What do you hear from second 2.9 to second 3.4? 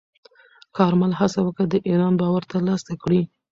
کړي.